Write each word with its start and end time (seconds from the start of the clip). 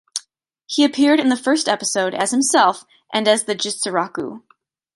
He 0.65 0.83
appeared 0.83 1.19
in 1.19 1.29
the 1.29 1.37
first 1.37 1.67
episode, 1.69 2.15
as 2.15 2.31
himself 2.31 2.85
and 3.13 3.27
as 3.27 3.43
the 3.43 3.53
Jitsuroku! 3.55 4.41